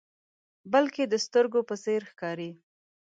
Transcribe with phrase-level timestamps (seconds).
[0.71, 2.51] بلکې د سترګو په څیر ښکاري.